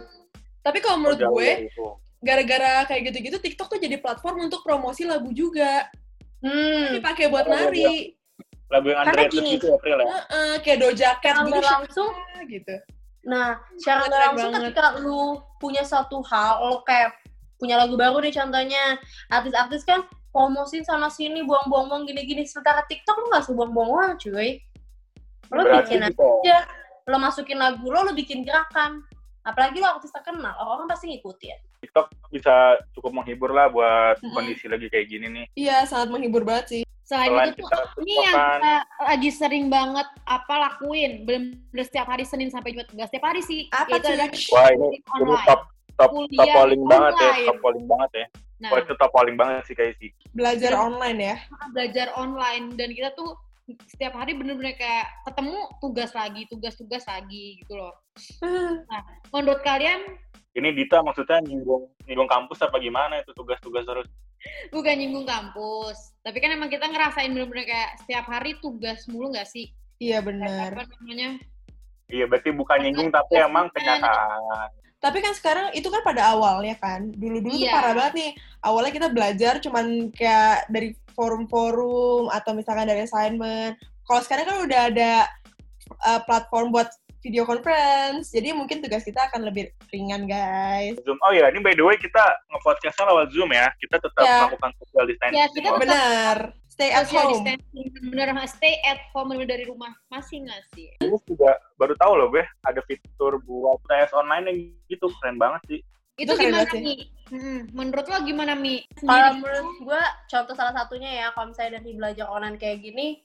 Tapi 0.62 0.78
kalau 0.82 0.96
menurut 1.00 1.18
Jauh 1.22 1.34
gue, 1.38 1.48
dari 1.48 1.66
itu. 1.70 1.86
Gara-gara 2.22 2.86
kayak 2.86 3.10
gitu-gitu 3.10 3.36
TikTok 3.36 3.68
tuh 3.68 3.80
jadi 3.82 3.98
platform 3.98 4.46
untuk 4.46 4.62
promosi 4.62 5.02
lagu 5.02 5.28
juga. 5.30 5.90
Hmm. 6.38 6.94
Dipakai 6.94 7.26
buat 7.28 7.44
Oh, 7.44 7.52
iya. 7.52 7.58
nari. 7.66 7.92
Lagu 8.66 8.86
yang 8.88 9.04
Karena 9.04 9.22
Andre 9.22 9.28
gini. 9.28 9.50
itu 9.58 9.66
April 9.68 9.96
ya? 10.00 10.06
Heeh, 10.08 10.52
kayak 10.64 10.78
Doja 10.80 11.08
Cat 11.14 11.20
Secara 11.20 11.38
gitu. 11.38 11.50
nggak 11.52 11.66
langsung, 11.68 12.12
gitu. 12.54 12.74
Nah, 13.22 13.48
secara 13.76 13.98
nggak 14.00 14.10
Keren 14.10 14.26
langsung 14.32 14.50
banget. 14.50 14.62
ketika 14.72 14.86
lu 14.98 15.20
punya 15.58 15.82
satu 15.84 16.18
hal, 16.24 16.52
lo 16.58 16.80
kayak 16.82 17.10
punya 17.60 17.76
lagu 17.76 17.94
baru 17.94 18.18
nih 18.18 18.32
contohnya, 18.32 18.98
artis-artis 19.28 19.84
kan 19.84 20.02
promosiin 20.32 20.82
sana 20.82 21.06
sini, 21.06 21.44
buang-buang 21.44 21.86
uang 21.86 22.02
gini-gini. 22.08 22.42
Sementara 22.42 22.82
TikTok 22.82 23.14
lu 23.14 23.26
nggak 23.28 23.44
sebuang-buang 23.46 23.90
uang, 23.92 24.10
cuy. 24.18 24.58
Lo 25.52 25.62
Berarti 25.62 25.94
bikin 25.94 26.00
bisa. 26.08 26.24
aja, 26.40 26.58
lo 27.06 27.16
masukin 27.18 27.58
lagu 27.60 27.84
lo, 27.84 28.02
lo 28.02 28.12
bikin 28.16 28.42
gerakan. 28.42 29.04
Apalagi 29.42 29.82
lo 29.82 29.98
artis 29.98 30.14
terkenal, 30.14 30.54
orang 30.54 30.86
pasti 30.86 31.10
ngikutin. 31.10 31.58
TikTok 31.82 32.14
bisa 32.30 32.78
cukup 32.94 33.10
menghibur 33.10 33.50
lah 33.50 33.66
buat 33.66 34.22
Mm-mm. 34.22 34.30
kondisi 34.30 34.70
lagi 34.70 34.86
kayak 34.86 35.06
gini 35.10 35.26
nih. 35.26 35.46
Iya, 35.58 35.82
sangat 35.90 36.14
menghibur 36.14 36.46
banget 36.46 36.66
sih. 36.70 36.82
selain 37.02 37.34
Selain 37.34 37.50
itu 37.50 37.58
tuh 37.58 37.66
kita 37.66 37.78
ini 37.98 38.14
yang 38.14 38.34
kita 38.38 38.74
lagi 39.02 39.30
sering 39.34 39.66
banget 39.66 40.06
apa 40.22 40.54
lakuin 40.54 41.26
bener-bener 41.26 41.84
setiap 41.84 42.06
hari 42.06 42.22
Senin 42.22 42.46
sampai 42.48 42.72
Jumat 42.72 42.88
enggak 42.94 43.10
setiap 43.10 43.26
hari 43.26 43.42
sih 43.42 43.66
Apa 43.74 43.98
tuh? 43.98 44.14
adalah 44.14 44.28
Wah 44.30 44.68
ini, 44.70 44.88
ini 45.02 45.34
top 45.42 45.60
top 45.98 46.08
top 46.08 46.10
Kuliah 46.14 46.54
polling 46.54 46.82
banget 46.86 47.12
ya, 47.18 47.32
top 47.50 47.58
polling 47.58 47.86
banget 47.90 48.10
ya. 48.14 48.26
nah 48.62 48.70
Wah 48.70 48.78
itu 48.86 48.94
top 48.94 49.10
polling 49.10 49.36
banget 49.36 49.62
sih 49.66 49.74
kayak 49.74 49.98
sih. 49.98 50.10
Belajar 50.30 50.72
online 50.78 51.18
ya. 51.18 51.36
belajar 51.74 52.06
online 52.14 52.64
dan 52.78 52.88
kita 52.94 53.10
tuh 53.18 53.34
setiap 53.86 54.18
hari 54.18 54.34
bener-bener 54.34 54.74
kayak 54.74 55.06
ketemu 55.22 55.54
tugas 55.78 56.10
lagi 56.12 56.42
tugas-tugas 56.50 57.04
lagi 57.06 57.62
gitu 57.62 57.78
loh 57.78 57.94
menurut 59.32 59.62
kalian 59.62 60.02
Ini 60.52 60.68
Dita 60.76 61.00
maksudnya 61.00 61.40
nyinggung 61.40 61.88
nyinggung 62.04 62.28
kampus 62.28 62.60
apa 62.60 62.76
gimana 62.76 63.24
itu 63.24 63.32
tugas-tugas 63.32 63.88
terus. 63.88 64.04
bukan 64.68 65.00
nyinggung 65.00 65.24
kampus. 65.24 66.12
Tapi 66.20 66.44
kan 66.44 66.52
emang 66.52 66.68
kita 66.68 66.92
ngerasain 66.92 67.32
bener-bener 67.32 67.64
kayak 67.64 67.96
setiap 68.04 68.28
hari 68.28 68.60
tugas 68.60 69.08
mulu 69.08 69.32
nggak 69.32 69.48
sih? 69.48 69.72
Iya 69.96 70.20
benar. 70.20 70.76
Apa 70.76 70.92
namanya? 71.00 71.40
Iya, 72.12 72.28
berarti 72.28 72.52
bukan 72.52 72.84
nyinggung 72.84 73.08
tapi 73.08 73.40
emang 73.40 73.72
kenyataan. 73.72 74.68
Tapi 75.00 75.18
kan 75.24 75.32
sekarang 75.32 75.66
itu 75.72 75.88
kan 75.88 76.04
pada 76.04 76.36
awalnya 76.36 76.76
kan. 76.76 77.08
Dulu-dulu 77.16 77.56
tuh 77.56 77.64
Iya. 77.64 77.72
parah 77.72 77.92
banget 77.96 78.14
nih. 78.20 78.30
Awalnya 78.60 78.92
kita 78.92 79.08
belajar 79.08 79.54
cuman 79.58 79.86
kayak 80.12 80.68
dari 80.68 80.88
forum-forum 81.12 82.32
atau 82.32 82.52
misalkan 82.52 82.88
dari 82.88 83.04
assignment. 83.04 83.76
Kalau 84.04 84.20
sekarang 84.24 84.44
kan 84.48 84.58
udah 84.66 84.80
ada 84.90 85.12
uh, 86.08 86.20
platform 86.26 86.72
buat 86.72 86.90
video 87.22 87.46
conference. 87.46 88.34
Jadi 88.34 88.50
mungkin 88.50 88.82
tugas 88.82 89.06
kita 89.06 89.30
akan 89.30 89.46
lebih 89.46 89.70
ringan, 89.94 90.26
guys. 90.26 90.98
Zoom. 91.06 91.16
Oh 91.22 91.30
iya, 91.30 91.48
ini 91.54 91.62
by 91.62 91.72
the 91.78 91.86
way 91.86 91.94
kita 91.94 92.20
nge-podcastnya 92.50 93.06
lewat 93.08 93.28
Zoom 93.30 93.54
ya. 93.54 93.70
Kita 93.78 93.96
tetap 94.02 94.24
Ya. 94.26 94.38
melakukan 94.44 94.70
social 94.82 95.04
distancing. 95.06 95.38
Ya, 95.38 95.46
kita 95.54 95.68
tetap- 95.70 95.80
Benar. 95.86 96.38
Stay 96.72 96.88
at 96.88 97.04
Social 97.04 97.28
home. 97.28 97.44
distancing, 97.44 97.86
bener 98.08 98.32
stay 98.48 98.80
at 98.88 98.96
home 99.12 99.36
dari 99.44 99.68
rumah 99.68 99.92
masih 100.08 100.40
nggak 100.48 100.62
sih? 100.72 100.88
Gue 101.04 101.20
juga 101.28 101.52
baru 101.76 101.92
tahu 102.00 102.12
loh 102.16 102.32
gue 102.32 102.40
ada 102.64 102.80
fitur 102.88 103.44
buat 103.44 103.76
tes 103.84 104.08
online 104.16 104.44
yang 104.48 104.58
gitu 104.88 105.04
keren 105.20 105.36
banget 105.36 105.60
sih. 105.68 105.80
Itu, 106.16 106.32
Itu 106.32 106.40
keren 106.40 106.48
gimana 106.48 106.64
banget 106.64 106.72
sih. 106.72 106.80
Mi? 106.80 106.94
Hmm, 107.32 107.64
menurut 107.72 108.04
lo 108.12 108.20
gimana 108.28 108.52
Mi? 108.52 108.84
Kalau 109.00 109.40
menurut 109.40 109.80
gue, 109.80 110.02
contoh 110.28 110.52
salah 110.52 110.76
satunya 110.76 111.24
ya, 111.24 111.26
kalau 111.32 111.48
misalnya 111.48 111.80
dari 111.80 111.96
belajar 111.96 112.28
online 112.28 112.60
kayak 112.60 112.84
gini, 112.84 113.24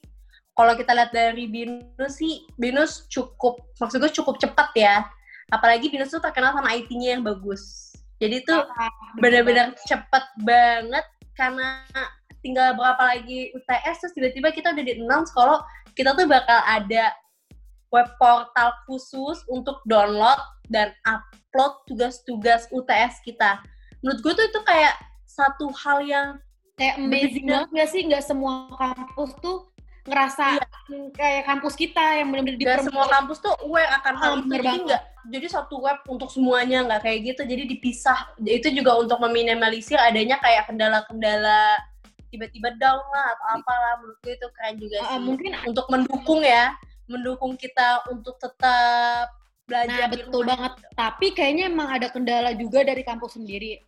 kalau 0.56 0.72
kita 0.72 0.96
lihat 0.96 1.12
dari 1.12 1.44
Binus 1.44 2.16
sih, 2.16 2.48
Binus 2.56 3.04
cukup, 3.12 3.60
maksud 3.76 4.00
gue 4.00 4.08
cukup 4.08 4.40
cepat 4.40 4.72
ya. 4.72 5.04
Apalagi 5.52 5.92
Binus 5.92 6.08
tuh 6.08 6.24
terkenal 6.24 6.56
sama 6.56 6.72
IT-nya 6.72 7.20
yang 7.20 7.22
bagus. 7.22 7.92
Jadi 8.16 8.42
tuh 8.48 8.64
Ah, 8.64 8.90
benar-benar 9.20 9.76
cepet 9.86 10.24
banget 10.42 11.06
karena 11.38 11.84
tinggal 12.42 12.74
berapa 12.74 13.14
lagi 13.14 13.54
UTS 13.54 14.02
terus 14.02 14.14
tiba-tiba 14.16 14.50
kita 14.50 14.74
udah 14.74 14.84
di 14.84 14.98
announce 14.98 15.30
kalau 15.30 15.62
kita 15.94 16.16
tuh 16.18 16.26
bakal 16.26 16.58
ada 16.66 17.14
web 17.94 18.08
portal 18.18 18.74
khusus 18.90 19.46
untuk 19.46 19.78
download 19.86 20.38
dan 20.66 20.90
upload 21.06 21.78
tugas-tugas 21.86 22.66
UTS 22.74 23.22
kita. 23.22 23.62
Menurut 24.00 24.20
gue 24.22 24.32
tuh 24.34 24.46
itu 24.46 24.60
kayak 24.62 24.94
satu 25.24 25.70
hal 25.74 25.98
yang 26.02 26.28
kayak 26.78 26.96
amazing 26.98 27.46
banget 27.46 27.68
gak 27.74 27.88
sih? 27.90 28.02
Nggak 28.06 28.24
semua 28.24 28.70
kampus 28.74 29.30
tuh 29.42 29.58
ngerasa 30.08 30.56
kayak 31.12 31.44
kampus 31.44 31.74
kita 31.76 32.00
yang 32.16 32.32
bener-bener 32.32 32.80
gak 32.80 32.88
semua 32.88 33.04
kampus 33.12 33.44
tuh 33.44 33.52
aware 33.60 33.92
akan 34.00 34.14
hal 34.16 34.30
Oh, 34.32 34.38
itu. 34.40 34.54
Jadi 34.56 34.78
nggak 34.88 35.02
jadi 35.28 35.46
satu 35.52 35.76
web 35.84 36.00
untuk 36.08 36.32
semuanya 36.32 36.80
nggak 36.88 37.02
kayak 37.04 37.18
gitu. 37.34 37.42
Jadi 37.44 37.62
dipisah. 37.68 38.32
Itu 38.40 38.72
juga 38.72 38.96
untuk 38.96 39.20
meminimalisir 39.20 40.00
adanya 40.00 40.40
kayak 40.40 40.70
kendala-kendala 40.70 41.76
tiba-tiba 42.28 42.72
down 42.80 43.00
lah 43.12 43.26
atau 43.36 43.46
apalah. 43.60 43.92
Menurut 44.00 44.18
gue 44.24 44.34
itu 44.36 44.46
keren 44.56 44.74
juga 44.80 44.96
Ah, 45.04 45.16
sih. 45.16 45.24
mungkin 45.24 45.52
untuk 45.66 45.86
mendukung 45.92 46.40
ya, 46.40 46.72
mendukung 47.08 47.52
kita 47.60 48.04
untuk 48.08 48.40
tetap 48.40 49.32
belajar 49.68 50.08
Nah, 50.08 50.12
di 50.12 50.24
betul 50.24 50.42
banget. 50.48 50.72
Tapi 50.96 51.26
kayaknya 51.36 51.68
emang 51.68 51.88
ada 51.92 52.08
kendala 52.08 52.56
juga 52.56 52.80
dari 52.80 53.04
kampus 53.04 53.36
sendiri. 53.36 53.84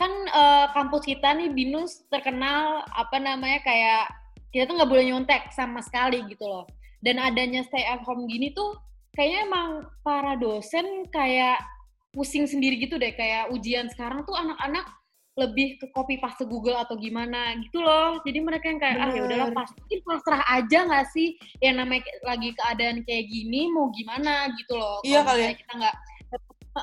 Kan 0.00 0.12
eh, 0.28 0.66
kampus 0.72 1.02
kita 1.06 1.34
nih 1.36 1.52
Binus 1.52 2.04
terkenal 2.08 2.84
apa 2.90 3.16
namanya 3.18 3.60
kayak 3.64 4.04
kita 4.52 4.68
tuh 4.68 4.76
nggak 4.76 4.90
boleh 4.90 5.04
nyontek 5.08 5.48
sama 5.52 5.80
sekali 5.80 6.24
gitu 6.28 6.44
loh. 6.44 6.64
Dan 7.02 7.18
adanya 7.18 7.66
stay 7.66 7.82
at 7.82 8.04
home 8.06 8.30
gini 8.30 8.54
tuh 8.54 8.78
kayaknya 9.16 9.48
emang 9.48 9.70
para 10.06 10.38
dosen 10.38 11.08
kayak 11.10 11.58
pusing 12.12 12.44
sendiri 12.44 12.76
gitu 12.76 13.00
deh 13.00 13.12
kayak 13.16 13.48
ujian 13.50 13.88
sekarang 13.88 14.22
tuh 14.28 14.36
anak-anak 14.36 14.84
lebih 15.32 15.80
ke 15.80 15.88
copy 15.96 16.20
paste 16.20 16.44
Google 16.44 16.76
atau 16.76 16.92
gimana 17.00 17.56
gitu 17.64 17.80
loh. 17.80 18.20
Jadi 18.20 18.38
mereka 18.44 18.68
yang 18.68 18.80
kayak 18.80 18.96
ah 19.00 19.10
ya 19.16 19.22
udahlah 19.24 19.48
Bener. 19.48 19.58
pasti 19.64 19.94
pasrah 20.04 20.42
aja 20.44 20.78
nggak 20.84 21.06
sih 21.08 21.28
yang 21.64 21.80
namanya 21.80 22.04
lagi 22.28 22.52
keadaan 22.52 23.00
kayak 23.08 23.32
gini 23.32 23.72
mau 23.72 23.88
gimana 23.96 24.52
gitu 24.60 24.76
loh. 24.76 25.00
Iya 25.00 25.24
kali 25.24 25.40
ya. 25.48 25.52
kita 25.56 25.72
nggak 25.72 25.96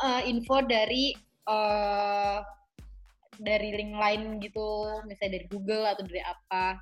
eh, 0.02 0.22
info 0.34 0.58
dari 0.66 1.14
eh 1.46 2.38
dari 3.40 3.72
link 3.72 3.96
lain 3.96 4.22
gitu, 4.44 4.68
misalnya 5.08 5.40
dari 5.40 5.46
Google 5.48 5.88
atau 5.88 6.04
dari 6.04 6.22
apa. 6.22 6.78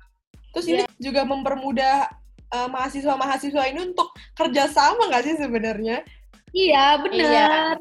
Terus 0.52 0.66
ini 0.66 0.82
juga 0.98 1.22
mempermudah 1.22 2.10
uh, 2.50 2.68
mahasiswa-mahasiswa 2.68 3.62
ini 3.70 3.94
untuk 3.94 4.10
kerjasama 4.34 5.06
nggak 5.08 5.24
sih 5.24 5.34
sebenarnya? 5.38 6.02
Iya 6.50 6.98
benar. 6.98 7.78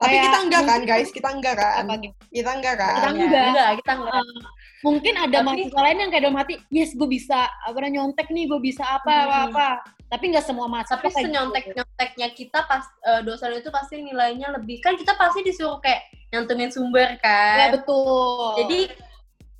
Tapi 0.00 0.16
Kayak 0.16 0.24
kita 0.24 0.38
enggak 0.40 0.62
kan, 0.64 0.80
guys? 0.88 1.08
Kita 1.12 1.28
enggak 1.28 1.54
kan? 1.60 1.84
Apa 1.84 1.94
gitu? 2.00 2.16
Kita 2.32 2.50
enggak 2.56 2.74
kan? 2.80 2.92
Kita 2.96 3.04
Ya, 3.04 3.10
enggak. 3.12 3.46
enggak, 3.52 3.70
kita 3.84 3.92
enggak. 4.00 4.14
Eh, 4.16 4.40
mungkin 4.80 5.14
ada 5.20 5.28
Tapi- 5.28 5.44
mahasiswa 5.44 5.80
lain 5.84 5.98
yang 6.00 6.10
kayak 6.10 6.22
dalam 6.24 6.38
hati, 6.40 6.54
yes 6.72 6.90
gue 6.96 7.04
bisa 7.04 7.38
apa 7.44 7.78
nyontek 7.84 8.26
nih, 8.32 8.44
gue 8.48 8.60
bisa 8.64 8.80
apa 8.80 9.12
apa 9.28 9.36
Hmm. 9.36 9.46
apa. 9.52 9.66
Tapi 10.08 10.24
nggak 10.32 10.42
semua 10.42 10.66
mahasiswa 10.66 10.96
Tapi 10.98 11.12
gitu. 11.12 11.28
nyonteknya 11.76 12.28
kita 12.32 12.58
pas 12.64 12.82
eh, 13.04 13.20
dosen 13.22 13.52
itu 13.54 13.68
pasti 13.68 14.00
nilainya 14.00 14.56
lebih 14.56 14.80
kan 14.80 14.96
kita 14.96 15.12
pasti 15.14 15.44
disuruh 15.44 15.76
kayak 15.78 16.00
nyantumin 16.30 16.70
sumber 16.70 17.14
Ya 17.14 17.18
kan. 17.20 17.68
betul. 17.74 18.54
Jadi 18.64 18.80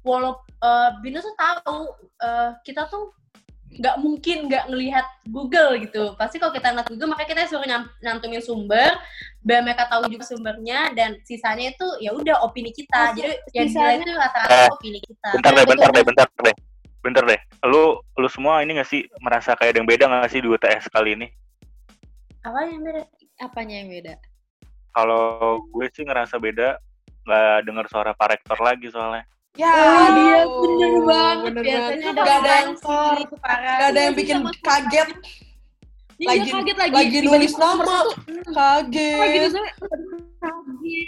walau 0.00 0.32
eh, 0.62 0.90
Binus 1.02 1.22
tuh 1.22 1.36
tahu 1.36 1.80
eh, 2.18 2.50
kita 2.62 2.86
tuh 2.86 3.12
nggak 3.70 4.02
mungkin 4.02 4.50
nggak 4.50 4.66
ngelihat 4.66 5.06
Google 5.30 5.78
gitu. 5.78 6.18
Pasti 6.18 6.42
kalau 6.42 6.50
kita 6.50 6.74
ngeliat 6.74 6.90
Google 6.90 7.14
makanya 7.14 7.28
kita 7.38 7.54
suruh 7.54 7.66
nyantumin 8.02 8.42
sumber, 8.42 8.98
biar 9.46 9.62
mereka 9.62 9.86
tahu 9.86 10.10
juga 10.10 10.26
sumbernya 10.26 10.90
dan 10.90 11.22
sisanya 11.22 11.70
itu 11.70 11.86
ya 12.02 12.10
udah 12.10 12.42
opini 12.42 12.74
kita. 12.74 13.14
Oh, 13.14 13.14
Jadi 13.14 13.30
yang 13.54 13.70
sisanya- 13.70 14.02
dinilai 14.02 14.10
itu 14.10 14.12
rata-rata 14.18 14.54
Eh, 14.58 14.68
opini 14.74 14.98
kita. 14.98 15.28
Bentar 15.38 15.52
deh, 15.54 15.62
betul. 15.62 15.70
bentar 15.78 15.90
deh, 15.94 16.04
bentar 16.04 16.26
deh. 16.42 16.56
Bentar 17.00 17.24
deh. 17.24 17.40
Lu 17.64 17.82
lu 18.18 18.28
semua 18.28 18.60
ini 18.60 18.74
gak 18.76 18.90
sih 18.90 19.06
merasa 19.22 19.54
kayak 19.54 19.72
ada 19.72 19.78
yang 19.80 19.88
beda 19.88 20.04
gak 20.10 20.28
sih 20.28 20.42
di 20.42 20.48
UTS 20.50 20.90
kali 20.90 21.14
ini? 21.16 21.26
Apa 22.42 22.66
yang 22.66 22.82
beda? 22.82 23.02
apanya 23.40 23.74
yang 23.80 23.88
beda? 23.88 24.14
Kalau 24.90 25.22
gue 25.64 25.86
sih 25.90 26.02
ngerasa 26.02 26.36
beda 26.36 26.76
nggak 27.22 27.56
dengar 27.62 27.84
suara 27.86 28.10
Pak 28.10 28.28
Rektor 28.32 28.58
lagi 28.58 28.88
soalnya. 28.88 29.22
Ya, 29.52 29.66
Oh, 29.70 30.06
dia 30.08 30.38
bener 30.46 30.92
banget. 31.04 31.38
bener 31.44 31.62
Biasanya 31.62 31.90
banget. 31.90 32.06
ada 32.06 32.22
Nggak 32.22 32.38
ada 32.38 32.50
yang 32.54 32.70
parah. 33.34 33.58
nggak 33.76 33.88
ada 33.88 34.00
yang 34.00 34.14
Iya, 34.14 34.18
bikin 34.18 34.36
sama- 34.38 34.60
kaget, 34.60 35.08
Iya, 36.20 36.28
Lagi- 36.28 36.52
kaget 36.52 36.76
lagi. 36.76 36.92
lagi 36.94 37.18
nulis 37.24 37.52
nomor 37.56 37.84
nama. 37.84 38.12
Lagi 38.46 39.08
kaget. 39.16 39.52
kaget. 39.56 39.68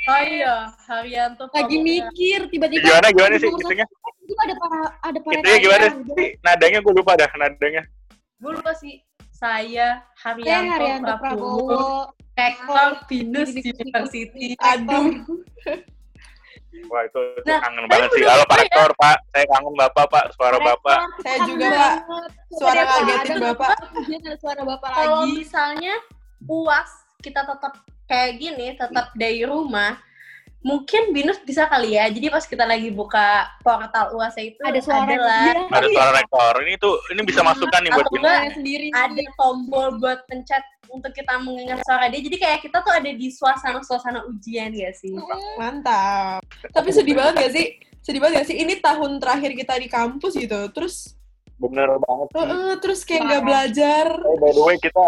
Oh 0.08 0.20
iya, 0.22 0.54
Haryanto. 0.86 1.44
Lagi 1.52 1.76
mikir, 1.78 2.40
tiba-tiba. 2.48 2.80
Gimana 2.82 3.08
gimana 3.10 3.34
sih 3.36 3.48
itunya? 3.48 3.86
Itu 4.22 4.32
ada 4.38 4.54
para 4.56 4.78
ada 5.00 5.18
para 5.20 5.32
Itunya 5.36 5.58
gimana 5.58 5.84
sih? 6.16 6.28
Nadanya 6.40 6.78
gue 6.80 6.92
lupa 6.92 7.12
dah 7.14 7.30
nadanya. 7.34 7.82
Gue 8.38 8.52
lupa 8.56 8.72
sih. 8.74 9.04
Saya 9.30 10.00
Haryanto, 10.16 11.12
Prabowo. 11.18 12.08
Rektor 12.42 12.88
Binus 13.06 13.50
University. 13.52 13.70
University. 13.78 14.48
Aduh, 14.70 15.06
Wah 16.84 17.04
itu, 17.04 17.20
itu 17.36 17.46
Nah, 17.46 17.60
kangen 17.60 17.84
banget 17.86 18.08
sih. 18.10 18.24
Halo 18.24 18.42
Pak 18.42 18.48
gue 18.48 18.58
ya- 18.58 18.64
Rektor, 18.64 18.90
Pak. 18.96 19.16
Saya 19.30 19.44
kangen 19.46 19.74
Bapak, 19.76 20.04
Pak. 20.08 20.24
Suara 20.32 20.50
Rektor, 20.52 20.66
Bapak. 20.66 20.98
Saya 21.20 21.38
juga, 21.44 21.66
Pak. 21.70 21.94
Suara 22.50 22.80
ngagetin 22.82 23.30
ada- 23.30 23.44
Bapak. 23.46 23.76
ada 23.94 24.32
suara 24.34 24.62
Bapak 24.64 24.90
Kalau 24.90 25.20
lagi. 25.22 25.32
misalnya 25.36 25.94
UAS 26.42 26.90
kita 27.20 27.40
tetap 27.44 27.72
kayak 28.04 28.32
gini, 28.34 28.66
tetap 28.74 29.06
dari 29.14 29.40
rumah, 29.42 30.00
mungkin 30.62 31.10
Binus 31.10 31.38
bisa 31.42 31.66
kali 31.66 31.98
ya. 31.98 32.06
Jadi 32.06 32.26
pas 32.26 32.46
kita 32.46 32.62
lagi 32.62 32.88
buka 32.88 33.50
portal 33.60 34.14
UAS 34.14 34.38
itu 34.38 34.58
Ada 34.62 34.78
suara 34.78 35.04
adalah 35.04 35.42
dia. 35.44 35.54
Ada 35.68 35.86
suara 35.90 36.10
Rektor. 36.16 36.52
Ini 36.62 36.74
tuh 36.78 36.94
ini 37.10 37.20
bisa 37.22 37.40
Iya, 37.42 37.48
masukan 37.50 37.80
nih 37.82 37.90
buat 37.92 38.06
Binus. 38.08 38.24
Suaranya 38.24 38.52
sendiri. 38.54 38.86
ada 38.94 39.24
tombol 39.34 39.86
buat 39.98 40.18
pencet 40.26 40.64
untuk 40.88 41.12
kita 41.12 41.34
mengingat 41.40 41.82
suara 41.82 42.06
dia. 42.06 42.20
Jadi 42.22 42.36
kayak 42.38 42.58
kita 42.62 42.78
tuh 42.80 42.92
ada 42.94 43.10
di 43.10 43.28
suasana-suasana 43.28 44.22
ujian 44.24 44.70
ya 44.70 44.90
sih. 44.94 45.12
mantap. 45.56 46.42
Tapi 46.70 46.88
sedih 46.90 47.18
banget 47.18 47.34
gak 47.42 47.52
sih? 47.52 47.66
Sedih 48.00 48.20
banget 48.22 48.42
gak 48.42 48.48
sih? 48.50 48.56
Ini 48.58 48.78
tahun 48.78 49.18
terakhir 49.18 49.50
kita 49.54 49.74
di 49.76 49.88
kampus 49.88 50.34
gitu. 50.34 50.70
Terus, 50.70 51.18
Bener 51.58 51.94
banget 51.94 52.26
sih. 52.28 52.42
eh, 52.42 52.74
terus 52.82 53.00
kayak 53.02 53.22
nggak 53.22 53.42
belajar. 53.46 54.06
Oh, 54.26 54.34
by 54.34 54.50
the 54.50 54.62
way 54.62 54.74
kita 54.76 55.06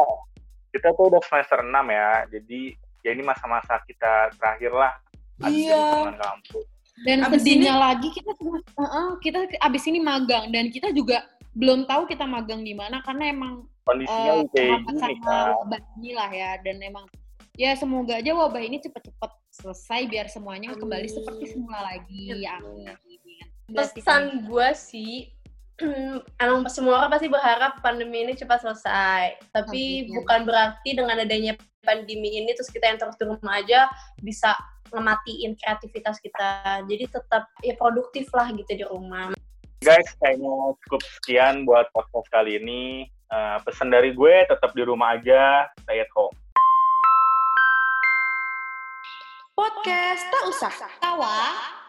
kita 0.70 0.90
tuh 0.94 1.10
udah 1.10 1.22
semester 1.26 1.58
6 1.60 1.70
ya. 1.90 2.10
Jadi 2.30 2.60
ya 3.02 3.10
ini 3.10 3.22
masa-masa 3.22 3.78
kita 3.84 4.30
terakhir 4.38 4.70
lah. 4.70 4.94
Iya. 5.42 6.14
kampus. 6.14 6.66
Dan 7.02 7.26
Abis 7.26 7.42
sedihnya 7.42 7.74
lagi 7.74 8.06
kita 8.14 8.30
cuma 8.38 8.62
Heeh, 8.62 9.08
kita 9.18 9.38
abis 9.66 9.82
ini 9.90 9.98
magang 9.98 10.54
dan 10.54 10.70
kita 10.70 10.94
juga 10.94 11.26
belum 11.54 11.90
tahu 11.90 12.06
kita 12.06 12.22
magang 12.22 12.62
di 12.62 12.70
mana 12.74 13.02
karena 13.02 13.34
emang 13.34 13.66
Kondisinya 13.84 14.40
eh, 14.40 14.46
kayak 14.54 14.80
gini 14.88 15.14
kan. 15.20 15.58
wabah 15.60 15.80
ini 16.00 16.10
ya 16.16 16.50
dan 16.62 16.76
emang 16.80 17.04
ya 17.54 17.74
semoga 17.76 18.18
aja 18.18 18.32
wabah 18.32 18.62
ini 18.62 18.80
cepet-cepet 18.80 19.32
selesai 19.52 20.00
biar 20.10 20.26
semuanya 20.26 20.74
kembali 20.74 21.06
Amin. 21.06 21.14
seperti 21.14 21.44
semula 21.54 21.78
lagi. 21.82 22.42
Amin. 22.46 22.90
Pesan 23.70 24.44
gue 24.50 24.68
sih, 24.74 25.30
emang 26.42 26.66
semua 26.70 27.04
orang 27.04 27.10
pasti 27.14 27.30
berharap 27.30 27.78
pandemi 27.82 28.26
ini 28.26 28.34
cepat 28.34 28.62
selesai. 28.62 29.38
Tapi 29.54 30.06
Pastinya. 30.06 30.14
bukan 30.20 30.40
berarti 30.46 30.90
dengan 30.94 31.16
adanya 31.22 31.52
pandemi 31.84 32.40
ini 32.40 32.50
terus 32.56 32.72
kita 32.72 32.88
yang 32.88 32.98
terus 32.98 33.14
di 33.20 33.24
rumah 33.28 33.60
aja 33.60 33.86
bisa 34.18 34.56
ngematiin 34.94 35.58
kreativitas 35.58 36.22
kita. 36.22 36.80
Jadi 36.86 37.10
tetap 37.10 37.50
ya 37.60 37.74
produktif 37.74 38.30
lah 38.30 38.48
gitu 38.54 38.70
di 38.70 38.84
rumah. 38.86 39.34
Guys, 39.82 40.08
kayaknya 40.22 40.78
cukup 40.86 41.02
sekian 41.20 41.66
buat 41.66 41.90
podcast 41.92 42.30
kali 42.30 42.62
ini. 42.62 43.10
Eh, 43.34 43.58
pesan 43.66 43.90
dari 43.90 44.14
gue 44.14 44.46
tetap 44.46 44.70
di 44.72 44.82
rumah 44.86 45.18
aja, 45.18 45.66
stay 45.82 46.00
at 46.00 46.10
home. 46.14 46.32
Podcast 49.54 50.22
tak 50.30 50.42
usah. 50.50 50.74
Tawa. 51.02 51.38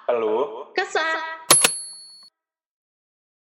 Perlu 0.05 0.69
Kesah. 0.73 1.45